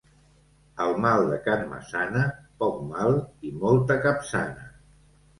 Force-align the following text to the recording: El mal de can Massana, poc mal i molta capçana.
El 0.83 0.93
mal 1.01 1.25
de 1.31 1.35
can 1.47 1.59
Massana, 1.73 2.23
poc 2.63 2.79
mal 2.93 3.13
i 3.49 3.53
molta 3.65 3.99
capçana. 4.07 4.65